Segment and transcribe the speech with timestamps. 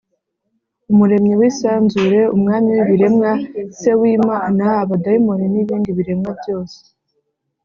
[0.91, 3.31] umuremyi w’isanzure, umwami w’ibiremwa,
[3.79, 6.79] se w’imana, abadayimoni n’ibindi biremwa byose